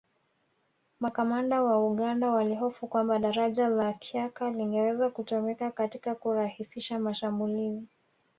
[0.99, 7.87] Makamanda wa Uganda walihofu kwamba Daraja la Kyaka lingeweza kutumika katika kurahisisha mashamulizi